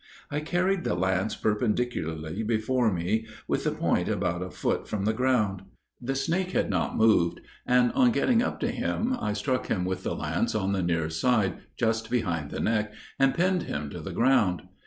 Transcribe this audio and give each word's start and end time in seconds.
I 0.31 0.39
carried 0.39 0.83
the 0.83 0.95
lance 0.95 1.35
perpendicularly 1.35 2.41
before 2.41 2.91
me, 2.91 3.27
with 3.47 3.65
the 3.65 3.71
point 3.71 4.09
about 4.09 4.41
a 4.41 4.49
foot 4.49 4.87
from 4.87 5.05
the 5.05 5.13
ground. 5.13 5.61
The 6.01 6.15
snake 6.15 6.53
had 6.53 6.71
not 6.71 6.97
moved, 6.97 7.39
and 7.67 7.91
on 7.91 8.11
getting 8.11 8.41
up 8.41 8.59
to 8.61 8.71
him, 8.71 9.15
I 9.21 9.33
struck 9.33 9.67
him 9.67 9.85
with 9.85 10.01
the 10.01 10.15
lance 10.15 10.55
on 10.55 10.71
the 10.71 10.81
near 10.81 11.11
side, 11.11 11.59
just 11.77 12.09
behind 12.09 12.49
the 12.49 12.59
neck, 12.59 12.91
and 13.19 13.35
pinned 13.35 13.61
him 13.61 13.91
to 13.91 13.99
the 13.99 14.11
ground. 14.11 14.63